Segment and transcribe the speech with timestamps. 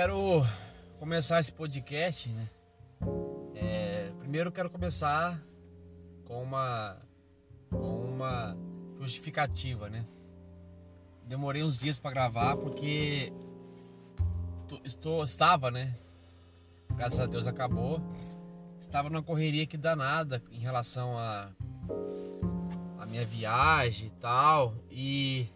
[0.00, 0.46] quero
[0.98, 2.48] começar esse podcast, né?
[3.54, 5.38] É, primeiro quero começar
[6.24, 6.96] com uma
[7.68, 8.56] com uma
[8.98, 10.06] justificativa, né?
[11.26, 13.30] Demorei uns dias para gravar porque
[14.84, 15.94] estou estava, né?
[16.96, 18.00] Graças a Deus acabou.
[18.80, 21.50] Estava numa correria que danada em relação a
[22.98, 25.46] a minha viagem e tal e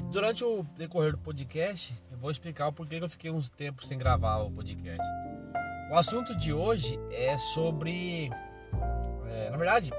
[0.00, 3.50] e durante o decorrer do podcast, eu vou explicar o porquê que eu fiquei uns
[3.50, 5.06] tempos sem gravar o podcast.
[5.90, 8.30] O assunto de hoje é sobre.
[9.28, 9.92] É, na verdade,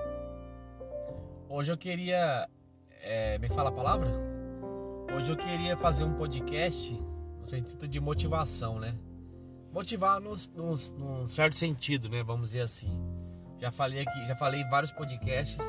[1.48, 2.50] hoje eu queria.
[3.04, 4.10] É, me fala a palavra?
[5.16, 6.92] Hoje eu queria fazer um podcast
[7.40, 8.96] no sentido de motivação, né?
[9.72, 12.24] Motivar num, certo sentido, né?
[12.24, 12.90] Vamos dizer assim.
[13.60, 15.60] Já falei aqui, já falei em vários podcasts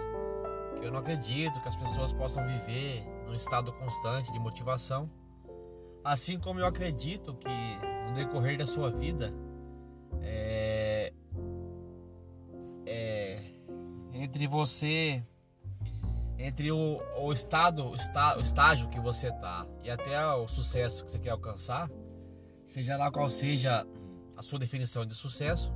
[0.79, 5.11] que eu não acredito que as pessoas possam viver num estado constante de motivação.
[6.05, 7.49] Assim como eu acredito que
[8.07, 9.33] no decorrer da sua vida,
[10.21, 11.13] é,
[12.85, 13.41] é,
[14.13, 15.25] entre você,
[16.39, 21.05] entre o, o estado, o, está, o estágio que você está e até o sucesso
[21.05, 21.91] que você quer alcançar,
[22.65, 23.87] seja lá qual seja
[24.37, 25.73] a sua definição de sucesso,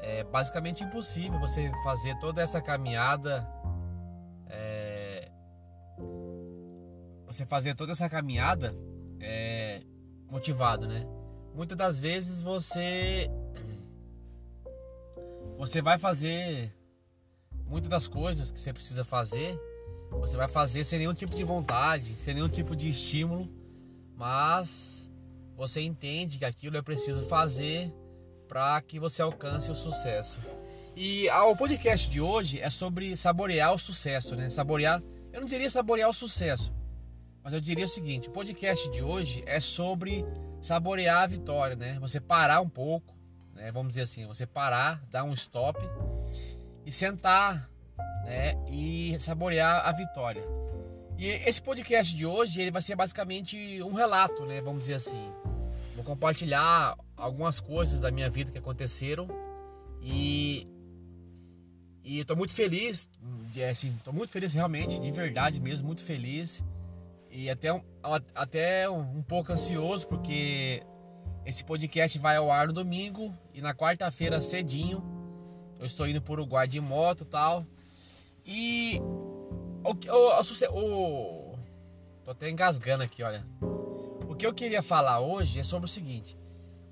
[0.00, 3.46] é basicamente impossível você fazer toda essa caminhada
[7.32, 8.74] você fazer toda essa caminhada
[9.20, 9.82] é,
[10.30, 11.06] motivado, né?
[11.54, 13.30] Muitas das vezes você
[15.58, 16.72] você vai fazer
[17.66, 19.58] muitas das coisas que você precisa fazer,
[20.10, 23.48] você vai fazer sem nenhum tipo de vontade, sem nenhum tipo de estímulo,
[24.16, 25.10] mas
[25.56, 27.92] você entende que aquilo é preciso fazer
[28.48, 30.40] para que você alcance o sucesso.
[30.94, 34.50] E o podcast de hoje é sobre saborear o sucesso, né?
[34.50, 36.72] Saborear, eu não diria saborear o sucesso,
[37.42, 40.24] mas eu diria o seguinte: o podcast de hoje é sobre
[40.60, 41.98] saborear a vitória, né?
[42.00, 43.14] Você parar um pouco,
[43.54, 43.72] né?
[43.72, 45.78] Vamos dizer assim, você parar, dar um stop
[46.86, 47.68] e sentar,
[48.24, 48.54] né?
[48.70, 50.42] E saborear a vitória.
[51.18, 54.60] E esse podcast de hoje ele vai ser basicamente um relato, né?
[54.60, 55.32] Vamos dizer assim.
[55.94, 59.28] Vou compartilhar algumas coisas da minha vida que aconteceram
[60.00, 60.66] e
[62.04, 63.08] e estou muito feliz,
[63.70, 66.60] assim, estou muito feliz realmente, de verdade mesmo, muito feliz
[67.32, 67.80] e até um,
[68.34, 70.82] até um pouco ansioso porque
[71.46, 75.02] esse podcast vai ao ar no domingo e na quarta-feira cedinho
[75.80, 77.66] eu estou indo para o Uruguai de moto tal.
[78.44, 79.00] E
[79.82, 81.58] o, o, o,
[82.22, 83.44] tô até engasgando aqui, olha.
[84.28, 86.38] O que eu queria falar hoje é sobre o seguinte: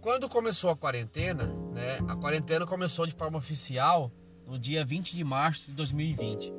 [0.00, 1.98] quando começou a quarentena, né?
[2.08, 4.10] A quarentena começou de forma oficial
[4.46, 6.52] no dia 20 de março de 2020.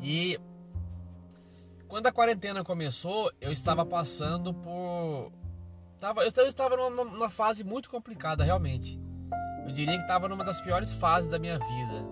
[0.00, 0.38] E
[1.94, 5.30] quando a quarentena começou, eu estava passando por.
[6.00, 9.00] Tava, eu estava numa, numa fase muito complicada, realmente.
[9.64, 12.04] Eu diria que estava numa das piores fases da minha vida.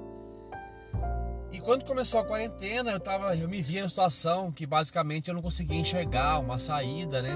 [1.51, 5.35] E quando começou a quarentena, eu, tava, eu me via em situação que basicamente eu
[5.35, 7.35] não conseguia enxergar uma saída, né?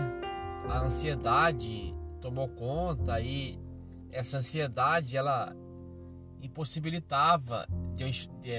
[0.69, 3.59] A ansiedade tomou conta e
[4.13, 5.53] essa ansiedade ela
[6.41, 8.53] impossibilitava de, de,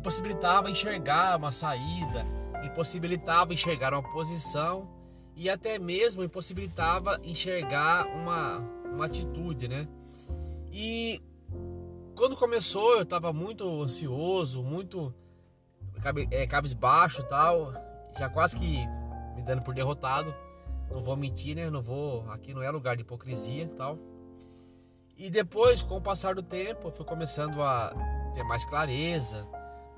[0.00, 2.24] é, impossibilitava enxergar uma saída,
[2.64, 4.88] impossibilitava enxergar uma posição
[5.36, 8.58] e até mesmo impossibilitava enxergar uma,
[8.92, 9.86] uma atitude, né?
[10.72, 11.22] E
[12.16, 15.14] quando começou eu estava muito ansioso, muito
[16.30, 17.72] é, cabisbaixo tal,
[18.18, 18.78] já quase que
[19.36, 20.34] me dando por derrotado.
[20.90, 21.70] Não vou mentir, né?
[21.70, 22.28] Não vou.
[22.30, 23.96] Aqui não é lugar de hipocrisia tal.
[25.16, 27.92] E depois, com o passar do tempo, eu fui começando a
[28.34, 29.46] ter mais clareza,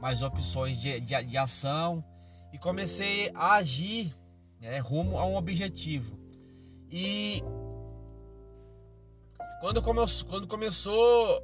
[0.02, 2.04] mais opções de, de, de ação
[2.52, 4.12] e comecei a agir
[4.60, 6.18] né, rumo a um objetivo.
[6.90, 7.40] E
[9.60, 11.40] quando, come, quando começou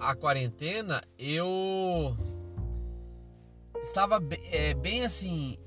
[0.00, 2.16] a quarentena, eu
[3.82, 5.58] estava é, bem assim,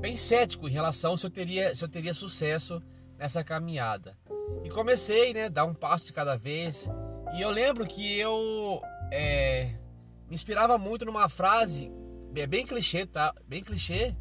[0.00, 2.82] bem cético em relação se eu teria, se eu teria sucesso
[3.16, 4.18] nessa caminhada.
[4.62, 6.90] E comecei, né, dar um passo de cada vez.
[7.34, 9.74] E eu lembro que eu é,
[10.28, 11.90] me inspirava muito numa frase,
[12.34, 13.34] é bem clichê, tá?
[13.46, 14.14] Bem clichê,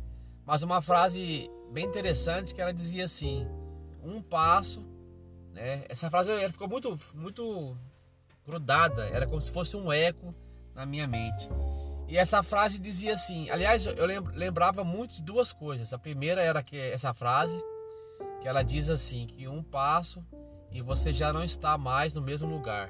[0.45, 3.45] mas uma frase bem interessante que ela dizia assim:
[4.01, 4.85] um passo,
[5.51, 5.83] né?
[5.89, 7.77] Essa frase ela ficou muito, muito
[8.45, 10.33] grudada, era como se fosse um eco
[10.73, 11.49] na minha mente.
[12.07, 15.91] E essa frase dizia assim, aliás, eu lembrava muito de duas coisas.
[15.91, 17.61] A primeira era que essa frase
[18.39, 20.25] que ela diz assim que um passo
[20.71, 22.89] e você já não está mais no mesmo lugar.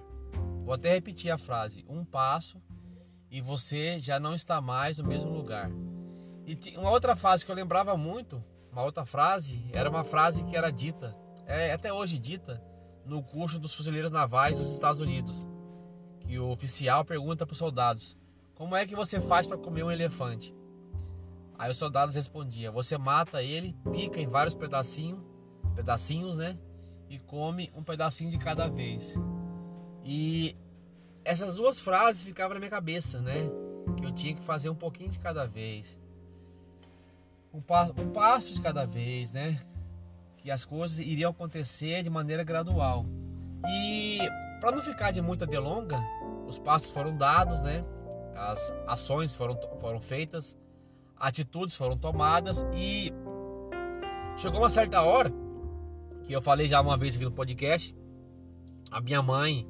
[0.64, 2.62] Vou até repetir a frase: um passo
[3.30, 5.70] e você já não está mais no mesmo lugar.
[6.46, 10.56] E uma outra frase que eu lembrava muito, uma outra frase, era uma frase que
[10.56, 11.16] era dita,
[11.46, 12.62] é até hoje dita,
[13.06, 15.48] no curso dos fuzileiros navais dos Estados Unidos.
[16.20, 18.18] Que o oficial pergunta para os soldados:
[18.54, 20.54] Como é que você faz para comer um elefante?
[21.58, 25.22] Aí os soldados respondiam: Você mata ele, pica em vários pedacinhos,
[25.76, 26.58] pedacinhos, né?
[27.10, 29.16] E come um pedacinho de cada vez.
[30.04, 30.56] E
[31.28, 33.50] essas duas frases ficavam na minha cabeça, né?
[33.98, 36.00] Que eu tinha que fazer um pouquinho de cada vez.
[37.54, 39.60] Um, um passo de cada vez, né?
[40.38, 43.06] Que as coisas iriam acontecer de maneira gradual.
[43.68, 44.20] E
[44.60, 46.00] para não ficar de muita delonga,
[46.48, 47.84] os passos foram dados, né?
[48.36, 50.56] As ações foram, foram feitas
[51.20, 53.12] atitudes foram tomadas e
[54.38, 55.32] chegou uma certa hora
[56.24, 57.96] que eu falei já uma vez aqui no podcast,
[58.92, 59.68] a minha mãe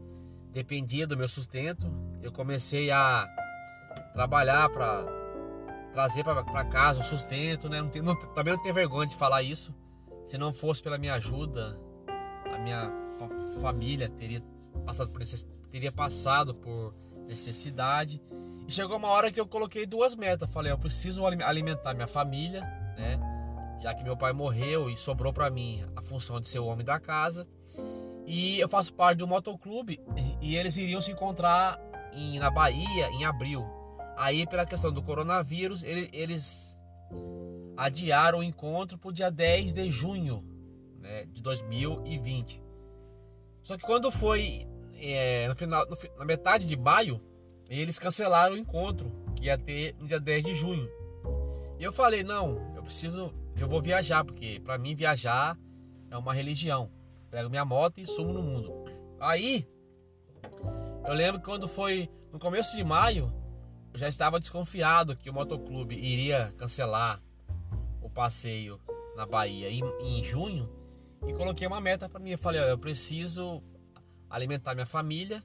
[0.57, 1.86] dependia do meu sustento,
[2.19, 3.27] eu comecei a
[4.13, 5.06] trabalhar para
[5.94, 7.80] trazer para casa o sustento, né?
[7.80, 9.71] Não tem, não, também não tenho vergonha de falar isso.
[10.25, 11.80] Se não fosse pela minha ajuda,
[12.51, 13.30] a minha fa
[13.62, 14.44] família teria
[14.83, 15.21] passado por
[15.69, 16.95] teria passado por
[17.27, 18.19] necessidade.
[18.68, 20.50] E chegou uma hora que eu coloquei duas metas.
[20.50, 22.62] Falei, eu preciso alimentar minha família,
[22.98, 23.19] né?
[23.80, 26.83] Já que meu pai morreu e sobrou para mim a função de ser o homem
[26.83, 27.48] da casa.
[28.28, 30.02] E eu faço parte do motoclube
[30.42, 31.80] e eles iriam se encontrar
[32.12, 33.66] em, na Bahia em abril.
[34.18, 36.78] Aí, pela questão do coronavírus, ele, eles
[37.78, 40.44] adiaram o encontro para o dia 10 de junho
[41.00, 42.62] né, de 2020.
[43.64, 47.22] Só que quando foi é, no final, no, na metade de maio,
[47.70, 50.90] eles cancelaram o encontro que ia ter no dia 10 de junho.
[51.80, 55.58] E eu falei: não, eu preciso, eu vou viajar, porque para mim viajar
[56.10, 56.92] é uma religião.
[57.38, 58.74] Pego minha moto e sumo no mundo.
[59.19, 59.69] Aí,
[61.06, 63.31] eu lembro quando foi no começo de maio,
[63.94, 67.22] eu já estava desconfiado que o motoclube iria cancelar
[68.01, 68.81] o passeio
[69.16, 70.68] na Bahia em, em junho
[71.28, 72.31] e coloquei uma meta para mim.
[72.31, 73.62] Eu falei: eu preciso
[74.28, 75.44] alimentar minha família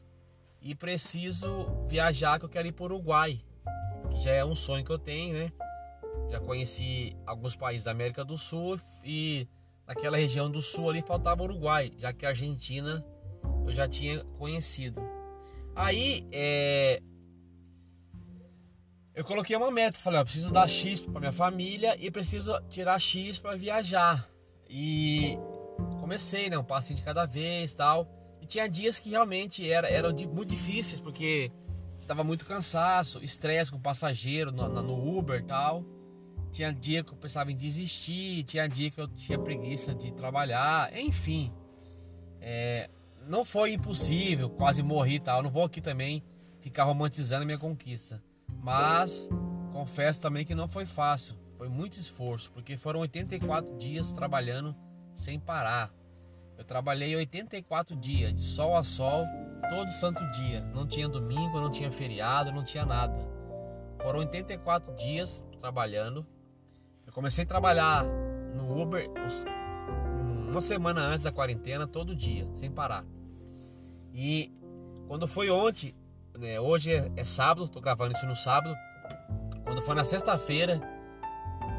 [0.63, 3.45] e preciso viajar que eu quero ir para o Uruguai,
[4.09, 5.53] que já é um sonho que eu tenho, né?
[6.31, 9.47] Já conheci alguns países da América do Sul e
[9.93, 13.05] naquela região do sul ali faltava Uruguai, já que a Argentina
[13.67, 15.03] eu já tinha conhecido.
[15.75, 17.03] Aí é,
[19.15, 22.99] eu coloquei uma meta, falei, ó, preciso dar X para minha família e preciso tirar
[22.99, 24.27] X para viajar.
[24.69, 25.39] E
[26.01, 28.09] comecei, né, um passinho de cada vez, tal.
[28.41, 31.53] E tinha dias que realmente era, eram muito difíceis, porque
[32.01, 35.85] estava muito cansaço, estresse com o passageiro no, no Uber tal.
[36.53, 40.97] Tinha dia que eu pensava em desistir, tinha dia que eu tinha preguiça de trabalhar,
[40.97, 41.53] enfim.
[42.41, 42.91] É,
[43.27, 45.43] não foi impossível, quase morri e tal.
[45.43, 46.23] Não vou aqui também
[46.61, 48.23] ficar romantizando a minha conquista.
[48.63, 49.29] Mas
[49.73, 51.37] confesso também que não foi fácil.
[51.57, 54.77] Foi muito esforço, porque foram 84 dias trabalhando
[55.15, 55.93] sem parar.
[56.59, 59.25] Eu trabalhei 84 dias, de sol a sol,
[59.71, 60.61] todo santo dia.
[60.75, 63.17] Não tinha domingo, não tinha feriado, não tinha nada.
[64.03, 66.27] Foram 84 dias trabalhando.
[67.07, 68.05] Eu comecei a trabalhar
[68.55, 69.11] no Uber
[70.51, 73.05] uma semana antes da quarentena, todo dia, sem parar.
[74.13, 74.53] E
[75.09, 75.95] quando foi ontem,
[76.39, 78.75] né, hoje é, é sábado, estou gravando isso no sábado.
[79.65, 80.81] Quando foi na sexta-feira,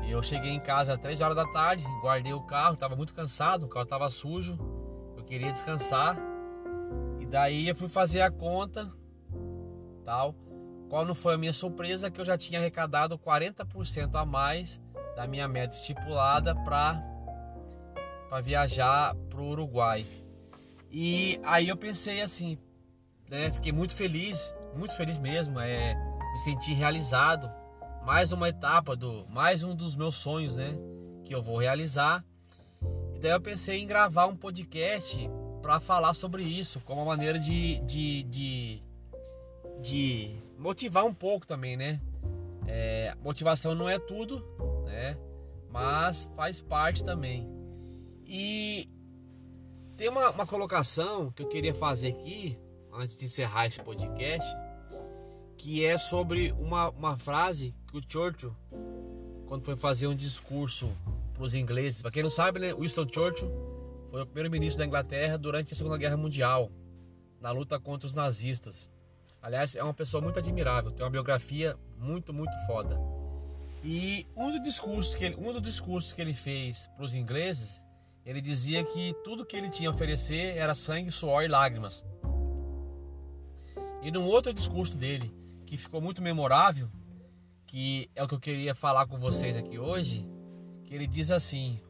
[0.08, 3.66] eu cheguei em casa às 3 horas da tarde, guardei o carro, estava muito cansado,
[3.66, 4.58] o carro estava sujo,
[5.16, 6.18] eu queria descansar.
[7.20, 8.90] E daí eu fui fazer a conta,
[10.04, 10.36] tal.
[10.90, 14.82] Qual não foi a minha surpresa que eu já tinha arrecadado 40% a mais
[15.16, 17.02] da minha meta estipulada para
[18.30, 20.06] para viajar para o Uruguai.
[20.92, 22.58] E aí eu pensei assim,
[23.30, 25.94] né, fiquei muito feliz, muito feliz mesmo, é,
[26.34, 27.52] me senti realizado
[28.04, 30.76] mais uma etapa do mais um dos meus sonhos, né,
[31.24, 32.24] que eu vou realizar.
[33.14, 35.30] E daí eu pensei em gravar um podcast
[35.62, 38.84] para falar sobre isso, como uma maneira de, de, de,
[39.80, 42.02] de motivar um pouco também, né?
[42.68, 44.46] É, motivação não é tudo,
[44.94, 45.18] né?
[45.70, 47.48] Mas faz parte também.
[48.26, 48.88] E
[49.98, 52.58] tem uma, uma colocação que eu queria fazer aqui,
[52.92, 54.48] antes de encerrar esse podcast,
[55.58, 58.56] que é sobre uma, uma frase que o Churchill,
[59.48, 60.90] quando foi fazer um discurso
[61.34, 63.52] para os ingleses, para quem não sabe, né, Winston Churchill
[64.12, 66.72] foi o primeiro-ministro da Inglaterra durante a Segunda Guerra Mundial,
[67.42, 68.90] na luta contra os nazistas.
[69.42, 73.23] Aliás, é uma pessoa muito admirável, tem uma biografia muito, muito foda.
[73.84, 77.82] E um dos discursos que ele, um dos discursos que ele fez para os ingleses,
[78.26, 82.04] ele dizia que tudo que ele tinha a oferecer era sangue, suor e lágrimas.
[84.02, 85.34] E num outro discurso dele,
[85.66, 86.90] que ficou muito memorável,
[87.66, 90.30] que é o que eu queria falar com vocês aqui hoje,
[90.86, 91.82] que ele diz assim: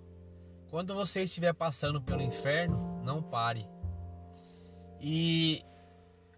[0.70, 3.68] Quando você estiver passando pelo inferno, não pare.
[5.00, 5.64] E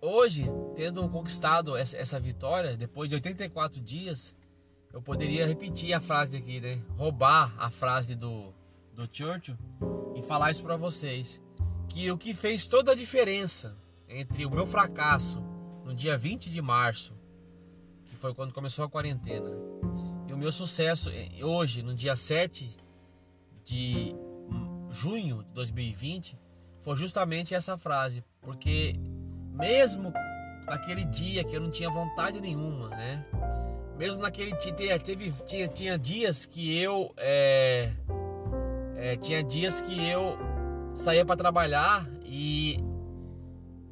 [0.01, 0.45] hoje,
[0.75, 4.35] tendo conquistado essa vitória, depois de 84 dias,
[4.95, 6.81] eu poderia repetir a frase aqui, né?
[6.97, 8.53] Roubar a frase do,
[8.93, 9.57] do Churchill
[10.15, 11.41] e falar isso para vocês.
[11.89, 13.75] Que o que fez toda a diferença
[14.07, 15.43] entre o meu fracasso
[15.83, 17.13] no dia 20 de março,
[18.05, 19.49] que foi quando começou a quarentena,
[20.29, 21.11] e o meu sucesso
[21.43, 22.73] hoje, no dia 7
[23.65, 24.15] de
[24.91, 26.39] junho de 2020,
[26.79, 28.23] foi justamente essa frase.
[28.39, 28.95] Porque
[29.51, 30.13] mesmo
[30.65, 33.25] naquele dia que eu não tinha vontade nenhuma, né?
[33.97, 37.91] Mesmo naquele dia, teve, tinha, tinha dias que eu é,
[38.97, 40.37] é, tinha dias que eu
[40.93, 42.77] saía para trabalhar e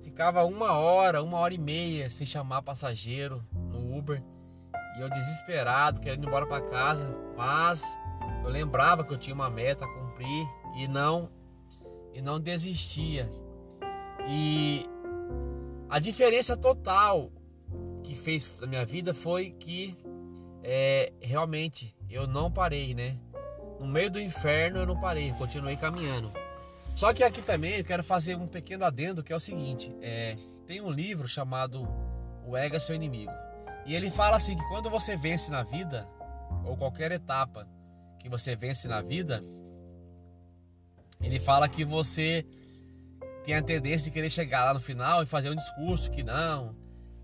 [0.04, 4.22] ficava uma hora, uma hora e meia sem chamar passageiro no Uber.
[4.98, 7.10] E eu desesperado, querendo ir embora para casa.
[7.36, 7.84] Mas
[8.44, 11.30] eu lembrava que eu tinha uma meta a cumprir e não
[12.14, 13.30] e não desistia.
[14.28, 14.86] E
[15.90, 17.32] a diferença total
[18.04, 19.98] que fez na minha vida foi que
[20.64, 23.18] é, realmente eu não parei, né?
[23.80, 26.32] No meio do inferno eu não parei, continuei caminhando.
[26.96, 30.36] Só que aqui também eu quero fazer um pequeno adendo que é o seguinte: é,
[30.68, 31.88] tem um livro chamado
[32.46, 33.32] O Ego é Seu Inimigo.
[33.86, 36.08] E ele fala assim que quando você vence na vida,
[36.64, 37.68] ou qualquer etapa
[38.20, 39.44] que você vence na vida,
[41.22, 42.46] ele fala que você
[43.44, 46.76] tem a tendência de querer chegar lá no final e fazer um discurso que não,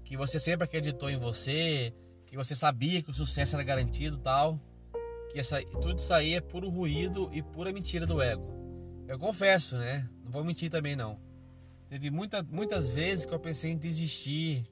[0.10, 1.94] que você sempre acreditou em você,
[2.25, 4.60] que você sabia que o sucesso era garantido tal.
[5.32, 8.44] Que essa, tudo isso aí é puro ruído e pura mentira do ego.
[9.08, 10.10] Eu confesso, né?
[10.24, 11.20] Não vou mentir também não.
[11.88, 14.66] Teve muita, muitas vezes que eu pensei em desistir.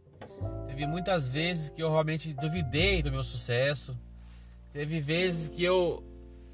[0.66, 3.96] Teve muitas vezes que eu realmente duvidei do meu sucesso.
[4.74, 6.04] Teve vezes que eu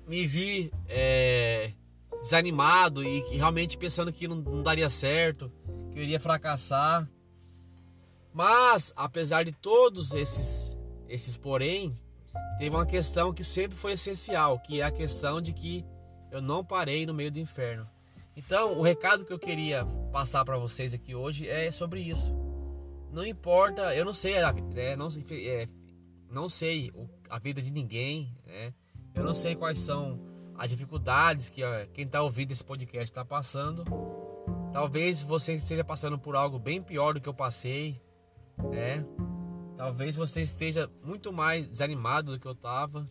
[0.06, 1.72] me vi é,
[2.22, 5.50] desanimado e realmente pensando que não, não daria certo,
[5.90, 7.08] que eu iria fracassar.
[8.34, 10.76] Mas, apesar de todos esses,
[11.08, 11.94] esses porém,
[12.58, 15.86] teve uma questão que sempre foi essencial, que é a questão de que
[16.32, 17.88] eu não parei no meio do inferno.
[18.36, 22.34] Então, o recado que eu queria passar para vocês aqui hoje é sobre isso.
[23.12, 24.34] Não importa, eu não sei,
[24.74, 25.68] né, não, é,
[26.28, 26.92] não sei
[27.30, 28.74] a vida de ninguém, né?
[29.14, 30.20] Eu não sei quais são
[30.58, 31.62] as dificuldades que
[31.94, 33.86] quem está ouvindo esse podcast está passando.
[34.72, 38.02] Talvez você esteja passando por algo bem pior do que eu passei,
[38.58, 39.06] né?
[39.78, 43.06] Talvez você esteja muito mais desanimado do que eu estava.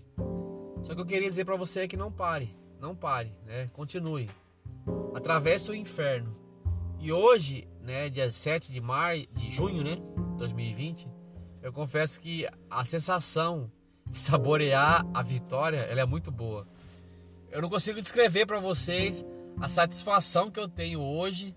[0.82, 3.68] Só que eu queria dizer para você que não pare não pare, né?
[3.72, 4.28] Continue.
[5.14, 6.36] Atravesse o inferno.
[6.98, 9.98] E hoje, né, dia 7 de maio, de junho, né,
[10.36, 11.08] 2020,
[11.62, 13.70] eu confesso que a sensação
[14.04, 16.66] de saborear a vitória, ela é muito boa.
[17.50, 19.24] Eu não consigo descrever para vocês
[19.60, 21.54] a satisfação que eu tenho hoje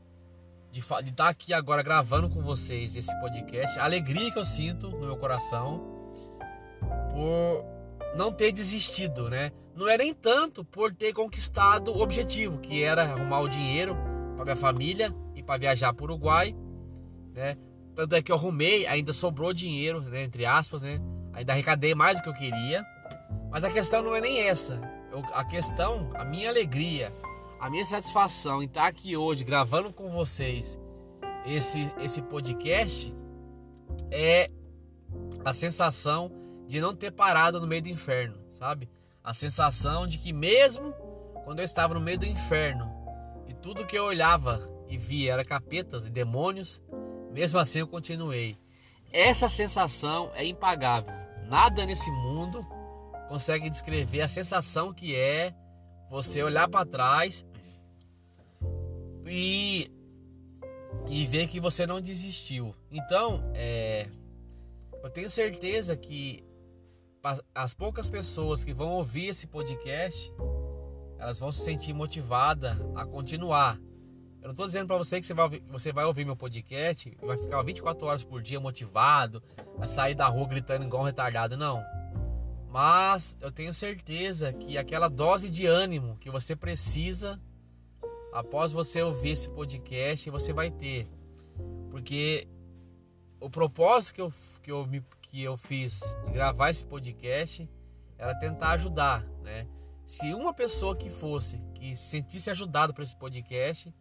[0.75, 5.05] de, estar aqui agora gravando com vocês esse podcast, a alegria que eu sinto no
[5.05, 5.81] meu coração
[7.11, 7.65] por
[8.17, 9.51] não ter desistido, né?
[9.73, 13.95] Não é nem tanto por ter conquistado o objetivo, que era arrumar o dinheiro
[14.35, 16.53] para minha família e para viajar para o Uruguai,
[17.33, 17.57] né?
[17.95, 20.23] Tanto é que eu arrumei, ainda sobrou dinheiro, né?
[20.23, 20.99] entre aspas, né?
[21.33, 22.85] Ainda arrecadei mais do que eu queria.
[23.49, 24.81] Mas a questão não é nem essa.
[25.09, 27.13] Eu, a questão, a minha alegria,
[27.65, 30.79] a minha satisfação em estar aqui hoje gravando com vocês
[31.47, 33.11] esse, esse podcast
[34.11, 34.51] é
[35.43, 36.31] a sensação
[36.67, 38.87] de não ter parado no meio do inferno, sabe?
[39.23, 40.93] A sensação de que mesmo
[41.43, 42.87] quando eu estava no meio do inferno
[43.47, 46.83] e tudo que eu olhava e via era capetas e demônios,
[47.31, 48.59] mesmo assim eu continuei.
[49.11, 51.11] Essa sensação é impagável.
[51.47, 52.63] Nada nesse mundo
[53.27, 55.51] consegue descrever a sensação que é
[56.11, 57.43] você olhar para trás
[59.25, 59.91] e
[61.09, 62.73] e ver que você não desistiu.
[62.89, 64.07] Então, é,
[65.03, 66.43] eu tenho certeza que
[67.53, 70.31] as poucas pessoas que vão ouvir esse podcast,
[71.17, 73.79] elas vão se sentir motivadas a continuar.
[74.41, 77.17] Eu não estou dizendo para você que você vai, ouvir, você vai ouvir meu podcast
[77.21, 79.41] vai ficar 24 horas por dia motivado,
[79.79, 81.83] a sair da rua gritando igual um retardado, não.
[82.69, 87.41] Mas eu tenho certeza que aquela dose de ânimo que você precisa
[88.35, 91.07] após você ouvir esse podcast, você vai ter.
[91.89, 92.45] Porque
[93.39, 97.67] o propósito que eu, que eu me que eu fiz de gravar esse podcast
[98.17, 99.65] era tentar ajudar, né?
[100.05, 103.93] Se uma pessoa que fosse, que se sentisse ajudado por esse podcast,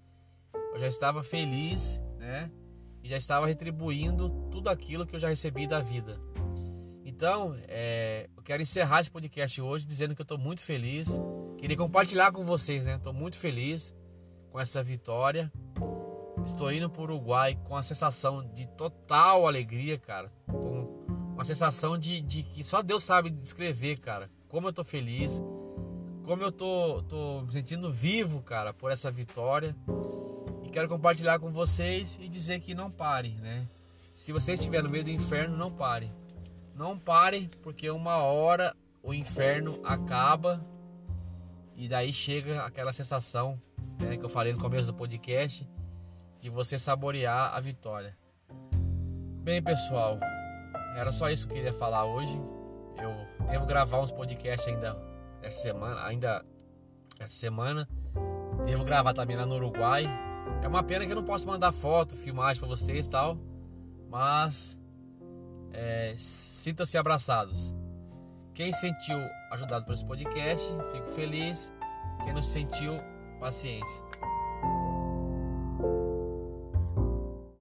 [0.75, 2.51] eu já estava feliz, né?
[3.03, 6.21] E já estava retribuindo tudo aquilo que eu já recebi da vida.
[7.05, 11.21] Então, é, eu quero encerrar esse podcast hoje dizendo que eu estou muito feliz.
[11.57, 12.97] Queria compartilhar com vocês, né?
[12.97, 13.95] Estou muito feliz
[14.55, 15.53] com essa vitória.
[16.47, 20.31] Estou indo para o Uruguai com a sensação de total alegria, cara.
[20.47, 24.31] Uma sensação de, de que só Deus sabe descrever, cara.
[24.47, 25.43] Como eu estou feliz,
[26.23, 29.75] como eu tô, tô me sentindo vivo, cara, por essa vitória.
[30.63, 33.69] E quero compartilhar com vocês e dizer que não pare, né?
[34.15, 36.13] Se você estiver no meio do inferno, não pare.
[36.77, 40.65] Não pare, porque uma hora o inferno acaba
[41.75, 43.61] e daí chega aquela sensação
[44.05, 45.69] né, que eu falei no começo do podcast
[46.41, 48.17] de você saborear a vitória.
[49.43, 50.19] Bem, pessoal,
[50.97, 52.39] era só isso que eu queria falar hoje.
[52.97, 54.97] Eu devo gravar uns podcasts ainda
[55.43, 56.45] essa semana, ainda
[57.19, 57.89] essa semana.
[58.65, 60.07] Devo gravar também lá no Uruguai.
[60.63, 63.39] É uma pena que eu não posso mandar foto, filmagem para vocês, tal,
[64.09, 64.79] mas
[65.75, 67.75] é, Sintam-se abraçados.
[68.55, 69.19] Quem sentiu
[69.51, 71.71] ajudado por esse podcast, fico feliz.
[72.25, 72.95] Quem não se sentiu,
[73.45, 74.03] paciência.